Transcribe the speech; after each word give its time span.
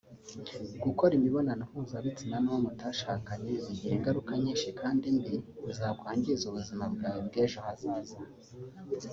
Gukora 0.83 1.11
imibonano 1.19 1.63
mpuzabitsina 1.71 2.35
n’uwo 2.39 2.59
mutashakanye 2.65 3.51
bigira 3.65 3.93
ingaruka 3.97 4.31
nyinshi 4.43 4.67
kandi 4.79 5.05
mbi 5.17 5.35
zakwangiza 5.77 6.43
ubuzima 6.47 6.83
bwawe 6.93 7.19
bw’ejo 7.27 7.59
hazaza 7.67 8.17